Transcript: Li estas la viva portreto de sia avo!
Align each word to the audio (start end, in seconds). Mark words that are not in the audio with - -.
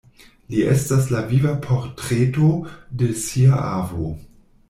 Li 0.53 0.61
estas 0.75 1.09
la 1.15 1.19
viva 1.33 1.51
portreto 1.65 2.49
de 3.01 3.11
sia 3.27 3.61
avo! 3.69 4.11